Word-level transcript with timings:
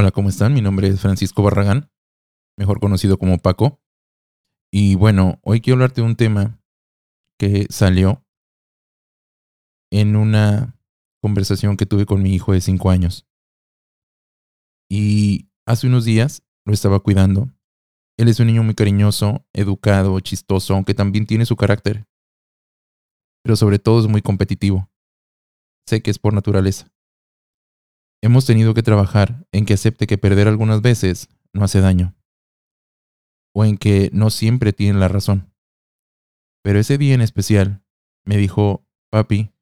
Hola, 0.00 0.12
¿cómo 0.12 0.28
están? 0.28 0.54
Mi 0.54 0.60
nombre 0.60 0.86
es 0.86 1.00
Francisco 1.00 1.42
Barragán, 1.42 1.90
mejor 2.56 2.78
conocido 2.78 3.18
como 3.18 3.38
Paco. 3.38 3.82
Y 4.72 4.94
bueno, 4.94 5.40
hoy 5.42 5.60
quiero 5.60 5.74
hablarte 5.74 6.02
de 6.02 6.06
un 6.06 6.14
tema 6.14 6.62
que 7.36 7.66
salió 7.68 8.24
en 9.90 10.14
una 10.14 10.78
conversación 11.20 11.76
que 11.76 11.84
tuve 11.84 12.06
con 12.06 12.22
mi 12.22 12.32
hijo 12.32 12.52
de 12.52 12.60
5 12.60 12.90
años. 12.90 13.26
Y 14.88 15.48
hace 15.66 15.88
unos 15.88 16.04
días 16.04 16.44
lo 16.64 16.72
estaba 16.72 17.00
cuidando. 17.00 17.48
Él 18.16 18.28
es 18.28 18.38
un 18.38 18.46
niño 18.46 18.62
muy 18.62 18.76
cariñoso, 18.76 19.44
educado, 19.52 20.20
chistoso, 20.20 20.74
aunque 20.74 20.94
también 20.94 21.26
tiene 21.26 21.44
su 21.44 21.56
carácter. 21.56 22.06
Pero 23.42 23.56
sobre 23.56 23.80
todo 23.80 23.98
es 23.98 24.06
muy 24.06 24.22
competitivo. 24.22 24.88
Sé 25.88 26.02
que 26.02 26.12
es 26.12 26.20
por 26.20 26.34
naturaleza. 26.34 26.88
Hemos 28.20 28.46
tenido 28.46 28.74
que 28.74 28.82
trabajar 28.82 29.46
en 29.52 29.64
que 29.64 29.74
acepte 29.74 30.06
que 30.06 30.18
perder 30.18 30.48
algunas 30.48 30.82
veces 30.82 31.28
no 31.52 31.64
hace 31.64 31.80
daño. 31.80 32.16
O 33.54 33.64
en 33.64 33.78
que 33.78 34.10
no 34.12 34.30
siempre 34.30 34.72
tiene 34.72 34.98
la 34.98 35.08
razón. 35.08 35.52
Pero 36.62 36.80
ese 36.80 36.98
día 36.98 37.14
en 37.14 37.20
especial 37.20 37.84
me 38.24 38.36
dijo, 38.36 38.84
papi, 39.10 39.52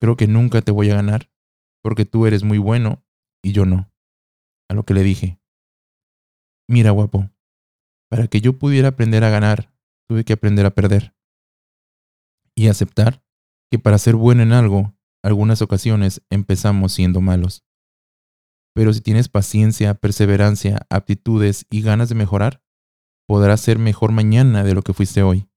creo 0.00 0.16
que 0.16 0.26
nunca 0.26 0.60
te 0.62 0.70
voy 0.70 0.90
a 0.90 0.96
ganar, 0.96 1.30
porque 1.82 2.04
tú 2.04 2.26
eres 2.26 2.44
muy 2.44 2.58
bueno 2.58 3.02
y 3.42 3.52
yo 3.52 3.64
no. 3.64 3.90
A 4.68 4.74
lo 4.74 4.84
que 4.84 4.94
le 4.94 5.02
dije, 5.02 5.40
mira 6.68 6.90
guapo, 6.90 7.30
para 8.10 8.28
que 8.28 8.40
yo 8.40 8.58
pudiera 8.58 8.88
aprender 8.88 9.24
a 9.24 9.30
ganar, 9.30 9.72
tuve 10.06 10.24
que 10.24 10.34
aprender 10.34 10.66
a 10.66 10.74
perder. 10.74 11.14
Y 12.54 12.68
aceptar 12.68 13.24
que 13.70 13.78
para 13.78 13.98
ser 13.98 14.14
bueno 14.14 14.42
en 14.42 14.52
algo, 14.52 14.94
algunas 15.22 15.62
ocasiones 15.62 16.22
empezamos 16.30 16.92
siendo 16.92 17.20
malos. 17.20 17.63
Pero 18.74 18.92
si 18.92 19.00
tienes 19.00 19.28
paciencia, 19.28 19.94
perseverancia, 19.94 20.86
aptitudes 20.90 21.66
y 21.70 21.82
ganas 21.82 22.08
de 22.08 22.16
mejorar, 22.16 22.62
podrás 23.26 23.60
ser 23.60 23.78
mejor 23.78 24.12
mañana 24.12 24.64
de 24.64 24.74
lo 24.74 24.82
que 24.82 24.92
fuiste 24.92 25.22
hoy. 25.22 25.48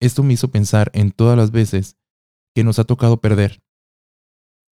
Esto 0.00 0.22
me 0.22 0.34
hizo 0.34 0.50
pensar 0.50 0.90
en 0.92 1.12
todas 1.12 1.36
las 1.36 1.50
veces 1.50 1.96
que 2.54 2.64
nos 2.64 2.78
ha 2.78 2.84
tocado 2.84 3.20
perder. 3.20 3.62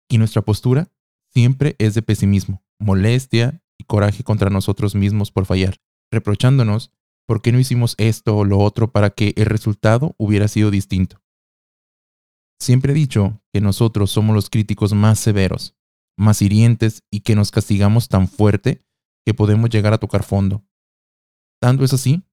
Y 0.10 0.18
nuestra 0.20 0.42
postura 0.42 0.92
siempre 1.34 1.76
es 1.80 1.94
de 1.96 2.02
pesimismo, 2.02 2.64
molestia 2.80 3.62
y 3.78 3.84
coraje 3.84 4.24
contra 4.24 4.50
nosotros 4.50 4.96
mismos 4.96 5.32
por 5.32 5.46
fallar, 5.46 5.78
reprochándonos 6.12 6.92
por 7.28 7.42
qué 7.42 7.52
no 7.52 7.60
hicimos 7.60 7.96
esto 7.98 8.38
o 8.38 8.46
lo 8.46 8.60
otro 8.60 8.92
para 8.92 9.10
que 9.10 9.34
el 9.36 9.46
resultado 9.46 10.16
hubiera 10.18 10.48
sido 10.48 10.72
distinto. 10.72 11.22
Siempre 12.60 12.94
he 12.94 12.96
dicho 12.96 13.42
que 13.54 13.62
nosotros 13.62 14.10
somos 14.10 14.34
los 14.34 14.50
críticos 14.50 14.94
más 14.94 15.20
severos, 15.20 15.77
más 16.18 16.42
hirientes 16.42 17.04
y 17.12 17.22
que 17.22 17.36
nos 17.36 17.52
castigamos 17.52 18.10
tan 18.10 18.28
fuerte 18.28 18.84
que 19.26 19.34
podemos 19.34 19.70
llegar 19.70 19.94
a 19.94 19.98
tocar 19.98 20.24
fondo. 20.24 20.66
Tanto 21.62 21.84
es 21.84 21.94
así 21.94 22.24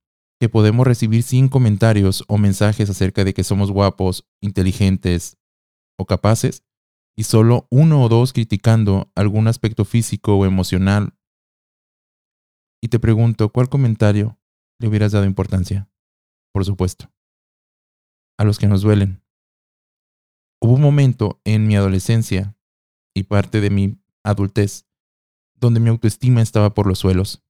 que 0.40 0.48
podemos 0.48 0.86
recibir 0.86 1.22
100 1.22 1.48
comentarios 1.48 2.24
o 2.28 2.38
mensajes 2.38 2.90
acerca 2.90 3.24
de 3.24 3.34
que 3.34 3.44
somos 3.44 3.70
guapos, 3.70 4.26
inteligentes 4.40 5.36
o 5.98 6.06
capaces, 6.06 6.64
y 7.16 7.24
solo 7.24 7.68
uno 7.70 8.02
o 8.02 8.08
dos 8.08 8.32
criticando 8.32 9.12
algún 9.14 9.46
aspecto 9.46 9.84
físico 9.84 10.36
o 10.36 10.46
emocional. 10.46 11.14
Y 12.82 12.88
te 12.88 12.98
pregunto, 12.98 13.50
¿cuál 13.50 13.68
comentario 13.68 14.38
le 14.80 14.88
hubieras 14.88 15.12
dado 15.12 15.24
importancia? 15.24 15.88
Por 16.52 16.64
supuesto. 16.64 17.12
A 18.36 18.44
los 18.44 18.58
que 18.58 18.66
nos 18.66 18.82
duelen. 18.82 19.22
Hubo 20.60 20.74
un 20.74 20.80
momento 20.80 21.40
en 21.44 21.66
mi 21.66 21.76
adolescencia 21.76 22.56
y 23.14 23.24
parte 23.24 23.60
de 23.60 23.70
mi 23.70 23.98
adultez, 24.24 24.86
donde 25.54 25.80
mi 25.80 25.88
autoestima 25.88 26.42
estaba 26.42 26.74
por 26.74 26.86
los 26.86 26.98
suelos. 26.98 27.42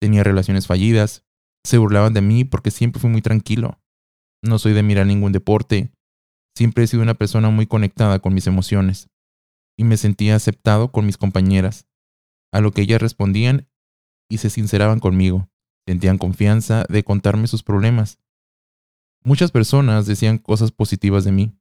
Tenía 0.00 0.24
relaciones 0.24 0.66
fallidas, 0.66 1.24
se 1.64 1.78
burlaban 1.78 2.14
de 2.14 2.22
mí 2.22 2.44
porque 2.44 2.70
siempre 2.70 3.00
fui 3.00 3.10
muy 3.10 3.22
tranquilo. 3.22 3.80
No 4.42 4.58
soy 4.58 4.72
de 4.72 4.82
mirar 4.82 5.06
ningún 5.06 5.32
deporte, 5.32 5.92
siempre 6.56 6.84
he 6.84 6.86
sido 6.86 7.02
una 7.02 7.14
persona 7.14 7.50
muy 7.50 7.66
conectada 7.66 8.20
con 8.20 8.34
mis 8.34 8.46
emociones, 8.46 9.08
y 9.76 9.84
me 9.84 9.96
sentía 9.96 10.36
aceptado 10.36 10.90
con 10.90 11.06
mis 11.06 11.16
compañeras, 11.16 11.86
a 12.52 12.60
lo 12.60 12.72
que 12.72 12.82
ellas 12.82 13.00
respondían 13.00 13.68
y 14.28 14.38
se 14.38 14.50
sinceraban 14.50 15.00
conmigo, 15.00 15.48
sentían 15.86 16.18
confianza 16.18 16.84
de 16.88 17.02
contarme 17.04 17.46
sus 17.46 17.62
problemas. 17.62 18.18
Muchas 19.24 19.50
personas 19.50 20.06
decían 20.06 20.38
cosas 20.38 20.70
positivas 20.70 21.24
de 21.24 21.32
mí, 21.32 21.58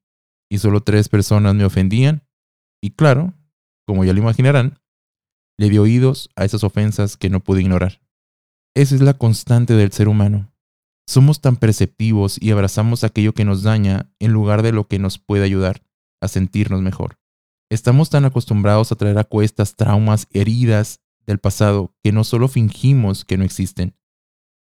y 0.50 0.60
solo 0.60 0.82
tres 0.82 1.10
personas 1.10 1.56
me 1.56 1.66
ofendían 1.66 2.27
y 2.82 2.92
claro, 2.92 3.34
como 3.86 4.04
ya 4.06 4.14
lo 4.14 4.20
imaginarán, 4.20 4.80
le 5.58 5.70
dio 5.70 5.84
oídos 5.84 6.30
a 6.36 6.46
esas 6.46 6.64
ofensas 6.64 7.18
que 7.18 7.30
no 7.30 7.40
pude 7.40 7.62
ignorar. 7.62 8.02
Esa 8.76 8.96
es 8.96 9.02
la 9.02 9.16
constante 9.16 9.74
del 9.74 9.92
ser 9.92 10.08
humano. 10.08 10.54
Somos 11.08 11.42
tan 11.42 11.56
perceptivos 11.56 12.38
y 12.40 12.52
abrazamos 12.52 13.04
aquello 13.04 13.34
que 13.34 13.46
nos 13.46 13.64
daña 13.64 14.12
en 14.20 14.34
lugar 14.34 14.62
de 14.62 14.74
lo 14.74 14.88
que 14.88 15.00
nos 15.00 15.18
puede 15.18 15.44
ayudar 15.46 15.82
a 16.22 16.28
sentirnos 16.28 16.82
mejor. 16.82 17.18
Estamos 17.70 18.10
tan 18.10 18.26
acostumbrados 18.26 18.92
a 18.92 18.96
traer 18.96 19.18
a 19.18 19.24
cuestas 19.24 19.76
traumas, 19.76 20.28
heridas 20.32 21.00
del 21.26 21.40
pasado, 21.40 21.96
que 22.04 22.12
no 22.12 22.24
solo 22.24 22.48
fingimos 22.48 23.26
que 23.26 23.38
no 23.38 23.44
existen. 23.44 23.96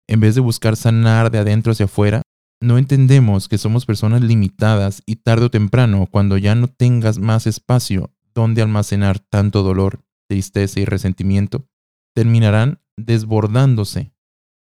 En 0.08 0.20
vez 0.20 0.34
de 0.34 0.40
buscar 0.40 0.76
sanar 0.76 1.30
de 1.30 1.38
adentro 1.38 1.72
hacia 1.72 1.86
afuera, 1.86 2.22
no 2.60 2.78
entendemos 2.78 3.48
que 3.48 3.58
somos 3.58 3.86
personas 3.86 4.22
limitadas 4.22 5.02
y 5.06 5.16
tarde 5.16 5.46
o 5.46 5.50
temprano, 5.50 6.06
cuando 6.10 6.38
ya 6.38 6.54
no 6.54 6.68
tengas 6.68 7.18
más 7.18 7.46
espacio 7.46 8.14
donde 8.34 8.62
almacenar 8.62 9.18
tanto 9.18 9.62
dolor, 9.62 10.04
tristeza 10.28 10.80
y 10.80 10.84
resentimiento, 10.84 11.68
terminarán 12.14 12.80
desbordándose. 12.96 14.14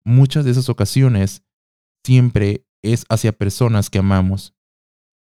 Muchas 0.05 0.45
de 0.45 0.51
esas 0.51 0.69
ocasiones 0.69 1.43
siempre 2.05 2.67
es 2.83 3.05
hacia 3.09 3.31
personas 3.31 3.89
que 3.89 3.99
amamos. 3.99 4.53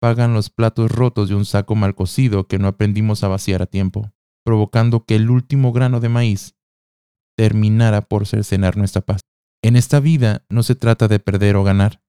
Pagan 0.02 0.34
los 0.34 0.50
platos 0.50 0.92
rotos 0.92 1.30
de 1.30 1.36
un 1.36 1.46
saco 1.46 1.76
mal 1.76 1.96
cocido 1.96 2.48
que 2.48 2.60
no 2.60 2.68
aprendimos 2.68 3.24
a 3.24 3.28
vaciar 3.28 3.62
a 3.62 3.68
tiempo, 3.68 4.12
provocando 4.44 5.06
que 5.06 5.16
el 5.16 5.30
último 5.30 5.72
grano 5.72 6.00
de 6.00 6.10
maíz 6.10 6.56
terminara 7.38 8.02
por 8.02 8.26
cercenar 8.26 8.78
nuestra 8.78 9.02
paz. 9.02 9.22
En 9.62 9.76
esta 9.76 10.00
vida 10.00 10.46
no 10.50 10.64
se 10.64 10.76
trata 10.76 11.08
de 11.08 11.20
perder 11.20 11.56
o 11.56 11.64
ganar, 11.64 12.02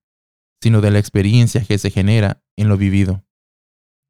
sino 0.61 0.81
de 0.81 0.91
la 0.91 0.99
experiencia 0.99 1.63
que 1.63 1.77
se 1.77 1.91
genera 1.91 2.43
en 2.55 2.69
lo 2.69 2.77
vivido, 2.77 3.23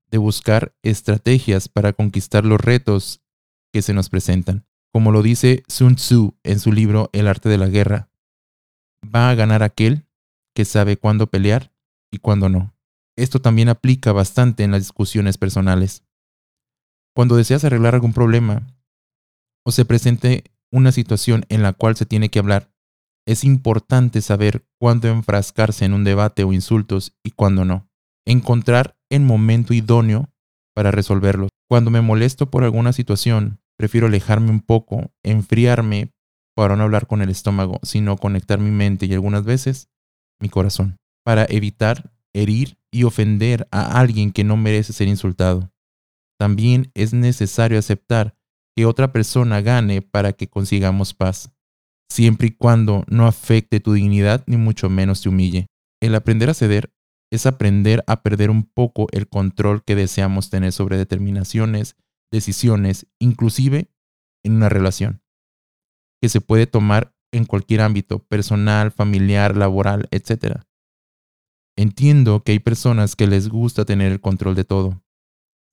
de 0.09 0.17
buscar 0.17 0.75
estrategias 0.81 1.67
para 1.67 1.93
conquistar 1.93 2.45
los 2.45 2.59
retos 2.59 3.21
que 3.73 3.81
se 3.81 3.93
nos 3.93 4.09
presentan. 4.09 4.65
Como 4.91 5.11
lo 5.11 5.21
dice 5.21 5.63
Sun 5.67 5.95
Tzu 5.95 6.37
en 6.43 6.59
su 6.59 6.71
libro 6.71 7.09
El 7.13 7.27
arte 7.27 7.49
de 7.49 7.57
la 7.57 7.67
guerra, 7.67 8.09
va 9.03 9.29
a 9.29 9.35
ganar 9.35 9.63
aquel 9.63 10.07
que 10.55 10.65
sabe 10.65 10.97
cuándo 10.97 11.27
pelear 11.27 11.73
y 12.11 12.19
cuándo 12.19 12.49
no. 12.49 12.73
Esto 13.15 13.41
también 13.41 13.69
aplica 13.69 14.11
bastante 14.11 14.63
en 14.63 14.71
las 14.71 14.81
discusiones 14.81 15.37
personales. 15.37 16.03
Cuando 17.13 17.35
deseas 17.35 17.63
arreglar 17.63 17.95
algún 17.95 18.13
problema 18.13 18.67
o 19.63 19.71
se 19.71 19.85
presente 19.85 20.45
una 20.71 20.91
situación 20.91 21.45
en 21.49 21.63
la 21.63 21.73
cual 21.73 21.95
se 21.95 22.05
tiene 22.05 22.29
que 22.29 22.39
hablar, 22.39 22.71
es 23.27 23.43
importante 23.43 24.21
saber 24.21 24.65
cuándo 24.79 25.09
enfrascarse 25.09 25.83
en 25.83 25.93
un 25.93 26.05
debate 26.05 26.45
o 26.45 26.53
insultos 26.53 27.13
y 27.23 27.31
cuándo 27.31 27.65
no. 27.65 27.89
Encontrar 28.25 28.97
el 29.09 29.21
momento 29.21 29.73
idóneo 29.73 30.29
para 30.73 30.91
resolverlos. 30.91 31.49
Cuando 31.69 31.91
me 31.91 31.99
molesto 31.99 32.49
por 32.49 32.63
alguna 32.63 32.93
situación, 32.93 33.59
prefiero 33.77 34.07
alejarme 34.07 34.49
un 34.49 34.61
poco, 34.61 35.11
enfriarme 35.23 36.13
para 36.55 36.77
no 36.77 36.83
hablar 36.83 37.05
con 37.07 37.21
el 37.21 37.29
estómago, 37.29 37.79
sino 37.83 38.15
conectar 38.15 38.59
mi 38.59 38.71
mente 38.71 39.05
y 39.05 39.13
algunas 39.13 39.43
veces 39.43 39.89
mi 40.39 40.47
corazón, 40.47 40.95
para 41.25 41.45
evitar 41.49 42.13
herir 42.33 42.77
y 42.91 43.03
ofender 43.03 43.67
a 43.71 43.99
alguien 43.99 44.31
que 44.31 44.45
no 44.45 44.55
merece 44.55 44.93
ser 44.93 45.09
insultado. 45.09 45.69
También 46.39 46.91
es 46.93 47.13
necesario 47.13 47.77
aceptar 47.77 48.37
que 48.75 48.85
otra 48.85 49.11
persona 49.11 49.59
gane 49.59 50.01
para 50.01 50.31
que 50.31 50.47
consigamos 50.47 51.13
paz 51.13 51.51
siempre 52.09 52.47
y 52.47 52.51
cuando 52.51 53.03
no 53.07 53.27
afecte 53.27 53.79
tu 53.79 53.93
dignidad 53.93 54.43
ni 54.47 54.57
mucho 54.57 54.89
menos 54.89 55.21
te 55.21 55.29
humille. 55.29 55.67
El 56.01 56.15
aprender 56.15 56.49
a 56.49 56.53
ceder 56.53 56.93
es 57.31 57.45
aprender 57.45 58.03
a 58.07 58.21
perder 58.21 58.49
un 58.49 58.63
poco 58.63 59.07
el 59.11 59.27
control 59.27 59.83
que 59.83 59.95
deseamos 59.95 60.49
tener 60.49 60.71
sobre 60.71 60.97
determinaciones, 60.97 61.95
decisiones, 62.31 63.07
inclusive 63.19 63.91
en 64.43 64.53
una 64.53 64.69
relación, 64.69 65.21
que 66.21 66.29
se 66.29 66.41
puede 66.41 66.67
tomar 66.67 67.13
en 67.33 67.45
cualquier 67.45 67.81
ámbito, 67.81 68.19
personal, 68.19 68.91
familiar, 68.91 69.57
laboral, 69.57 70.07
etc. 70.11 70.61
Entiendo 71.77 72.43
que 72.43 72.53
hay 72.53 72.59
personas 72.59 73.15
que 73.15 73.27
les 73.27 73.49
gusta 73.49 73.83
tener 73.83 74.11
el 74.11 74.21
control 74.21 74.55
de 74.55 74.63
todo, 74.63 75.03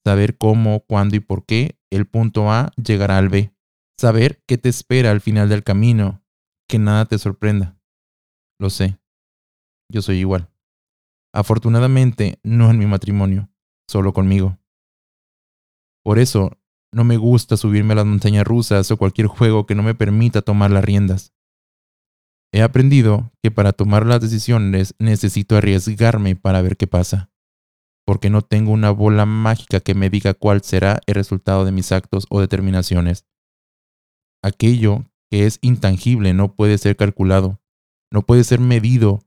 saber 0.04 0.36
cómo, 0.36 0.80
cuándo 0.80 1.16
y 1.16 1.20
por 1.20 1.46
qué 1.46 1.78
el 1.90 2.06
punto 2.06 2.50
A 2.50 2.72
llegará 2.76 3.18
al 3.18 3.28
B, 3.28 3.54
saber 3.98 4.42
qué 4.46 4.58
te 4.58 4.68
espera 4.68 5.12
al 5.12 5.20
final 5.20 5.48
del 5.48 5.62
camino 5.62 6.23
que 6.68 6.78
nada 6.78 7.04
te 7.04 7.18
sorprenda. 7.18 7.78
Lo 8.58 8.70
sé. 8.70 8.98
Yo 9.90 10.02
soy 10.02 10.18
igual. 10.18 10.50
Afortunadamente, 11.34 12.38
no 12.42 12.70
en 12.70 12.78
mi 12.78 12.86
matrimonio, 12.86 13.50
solo 13.88 14.12
conmigo. 14.12 14.58
Por 16.04 16.18
eso, 16.18 16.50
No 16.94 17.02
me 17.02 17.16
gusta 17.16 17.56
subirme 17.56 17.94
a 17.94 17.96
las 17.96 18.06
montañas 18.06 18.44
rusas 18.46 18.88
o 18.92 18.96
cualquier 18.96 19.26
juego 19.26 19.66
que 19.66 19.74
no 19.74 19.82
me 19.82 19.96
permita 19.96 20.42
tomar 20.42 20.70
las 20.70 20.84
riendas. 20.84 21.34
He 22.52 22.62
aprendido 22.62 23.32
que 23.42 23.50
para 23.50 23.72
tomar 23.72 24.06
las 24.06 24.20
decisiones 24.20 24.94
necesito 25.00 25.56
arriesgarme 25.56 26.36
para 26.36 26.62
ver 26.62 26.76
qué 26.76 26.86
pasa, 26.86 27.32
porque 28.06 28.30
no 28.30 28.42
tengo 28.42 28.70
una 28.70 28.92
bola 28.92 29.26
mágica 29.26 29.80
que 29.80 29.96
me 29.96 30.08
diga 30.08 30.34
cuál 30.34 30.62
será 30.62 31.00
el 31.06 31.16
resultado 31.16 31.64
de 31.64 31.72
mis 31.72 31.90
actos 31.90 32.26
o 32.30 32.40
determinaciones. 32.40 33.26
Aquello 34.40 35.04
que 35.34 35.46
es 35.46 35.58
intangible 35.62 36.32
no 36.32 36.54
puede 36.54 36.78
ser 36.78 36.96
calculado, 36.96 37.60
no 38.12 38.22
puede 38.22 38.44
ser 38.44 38.60
medido. 38.60 39.18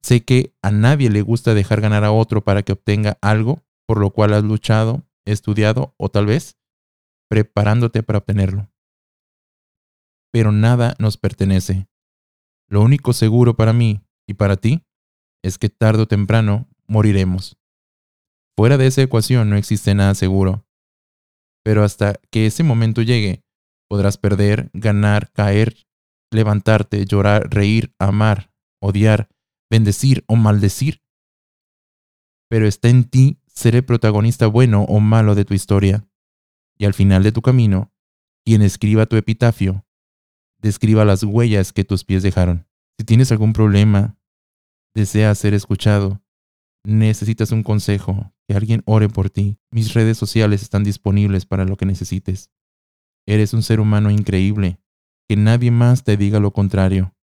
Sé 0.00 0.24
que 0.24 0.54
a 0.62 0.70
nadie 0.70 1.10
le 1.10 1.20
gusta 1.20 1.52
dejar 1.52 1.80
ganar 1.80 2.04
a 2.04 2.12
otro 2.12 2.44
para 2.44 2.62
que 2.62 2.70
obtenga 2.70 3.18
algo 3.20 3.64
por 3.88 3.98
lo 3.98 4.12
cual 4.12 4.34
has 4.34 4.44
luchado, 4.44 5.04
estudiado 5.24 5.96
o 5.96 6.10
tal 6.10 6.26
vez 6.26 6.56
preparándote 7.28 8.04
para 8.04 8.20
obtenerlo. 8.20 8.70
Pero 10.30 10.52
nada 10.52 10.94
nos 11.00 11.16
pertenece. 11.16 11.88
Lo 12.68 12.82
único 12.82 13.12
seguro 13.12 13.56
para 13.56 13.72
mí 13.72 14.06
y 14.28 14.34
para 14.34 14.56
ti 14.56 14.86
es 15.42 15.58
que 15.58 15.70
tarde 15.70 16.04
o 16.04 16.06
temprano 16.06 16.68
moriremos. 16.86 17.58
Fuera 18.56 18.78
de 18.78 18.86
esa 18.86 19.02
ecuación 19.02 19.50
no 19.50 19.56
existe 19.56 19.92
nada 19.92 20.14
seguro. 20.14 20.68
Pero 21.64 21.82
hasta 21.82 22.14
que 22.30 22.46
ese 22.46 22.62
momento 22.62 23.02
llegue, 23.02 23.42
podrás 23.88 24.18
perder, 24.18 24.70
ganar, 24.72 25.30
caer, 25.32 25.86
levantarte, 26.30 27.04
llorar, 27.04 27.48
reír, 27.50 27.94
amar, 27.98 28.52
odiar, 28.80 29.28
bendecir 29.70 30.24
o 30.26 30.36
maldecir. 30.36 31.02
Pero 32.48 32.66
está 32.66 32.88
en 32.88 33.04
ti 33.04 33.40
ser 33.46 33.74
el 33.74 33.84
protagonista 33.84 34.46
bueno 34.46 34.82
o 34.82 35.00
malo 35.00 35.34
de 35.34 35.44
tu 35.44 35.54
historia. 35.54 36.08
Y 36.78 36.84
al 36.84 36.94
final 36.94 37.22
de 37.22 37.32
tu 37.32 37.42
camino, 37.42 37.92
quien 38.44 38.62
escriba 38.62 39.06
tu 39.06 39.16
epitafio, 39.16 39.86
describa 40.60 41.04
las 41.04 41.22
huellas 41.22 41.72
que 41.72 41.84
tus 41.84 42.04
pies 42.04 42.22
dejaron. 42.22 42.66
Si 42.98 43.04
tienes 43.04 43.32
algún 43.32 43.52
problema, 43.52 44.18
deseas 44.94 45.38
ser 45.38 45.54
escuchado, 45.54 46.22
necesitas 46.84 47.50
un 47.50 47.62
consejo, 47.62 48.32
que 48.46 48.54
alguien 48.54 48.82
ore 48.86 49.08
por 49.08 49.30
ti, 49.30 49.58
mis 49.70 49.92
redes 49.94 50.16
sociales 50.16 50.62
están 50.62 50.84
disponibles 50.84 51.46
para 51.46 51.64
lo 51.64 51.76
que 51.76 51.86
necesites. 51.86 52.50
Eres 53.26 53.52
un 53.54 53.62
ser 53.62 53.80
humano 53.80 54.10
increíble, 54.10 54.78
que 55.28 55.36
nadie 55.36 55.70
más 55.70 56.04
te 56.04 56.16
diga 56.16 56.40
lo 56.40 56.52
contrario. 56.52 57.14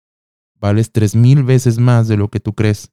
Vales 0.60 0.92
tres 0.92 1.14
mil 1.14 1.42
veces 1.42 1.78
más 1.78 2.08
de 2.08 2.16
lo 2.16 2.28
que 2.28 2.40
tú 2.40 2.54
crees. 2.54 2.92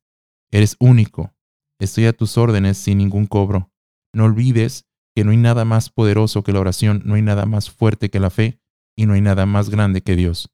Eres 0.52 0.75
único. 0.80 1.34
Estoy 1.80 2.06
a 2.06 2.13
tus 2.13 2.38
órdenes 2.38 2.78
sin 2.78 2.98
ningún 2.98 3.28
cobro. 3.28 3.72
No 4.13 4.25
olvides 4.25 4.86
que 5.16 5.24
no 5.24 5.31
hay 5.31 5.38
nada 5.38 5.66
más 5.66 5.90
poderoso 5.90 6.44
que 6.44 6.54
la 6.54 6.60
oración, 6.60 7.02
no 7.06 7.16
hay 7.16 7.22
nada 7.22 7.46
más 7.46 7.69
fuerte 7.69 8.10
que 8.10 8.19
la 8.19 8.30
fe 8.30 8.62
y 8.96 9.06
no 9.06 9.14
hay 9.14 9.22
nada 9.22 9.46
más 9.46 9.69
grande 9.69 10.02
que 10.02 10.16
Dios. 10.16 10.50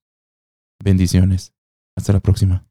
Bendiciones. 0.83 1.53
Hasta 1.95 2.13
la 2.13 2.19
próxima. 2.19 2.66